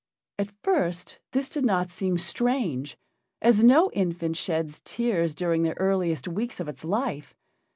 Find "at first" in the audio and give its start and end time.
0.39-1.19